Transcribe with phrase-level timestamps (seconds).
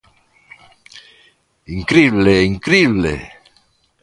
[1.77, 3.13] ¡Incrible!, ¡incrible!